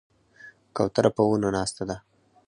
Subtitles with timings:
[0.75, 1.97] کوتره په ونو ناسته ده.